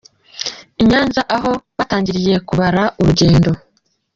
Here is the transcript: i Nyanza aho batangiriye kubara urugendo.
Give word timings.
i 0.81 0.83
Nyanza 0.89 1.21
aho 1.35 1.51
batangiriye 1.77 2.35
kubara 2.47 2.83
urugendo. 2.99 3.49